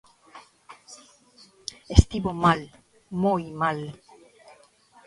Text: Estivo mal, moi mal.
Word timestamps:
Estivo 1.97 2.31
mal, 2.43 2.61
moi 3.23 3.43
mal. 3.61 3.79